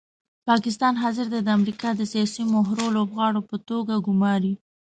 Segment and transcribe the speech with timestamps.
[0.49, 4.53] پاکستان حاضر دی د امریکا د سیاسي مهرو لوبغاړو په توګه ګوماري.